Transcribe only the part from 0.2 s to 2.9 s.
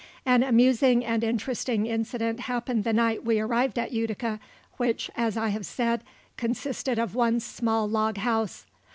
An amusing and interesting incident happened